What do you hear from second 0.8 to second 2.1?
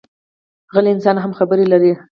انسان هم خبرې لري